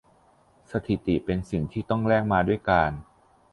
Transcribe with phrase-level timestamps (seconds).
[0.71, 2.91] สถิติเป็นสิ่งที่ต้องแลกมาด้วยการ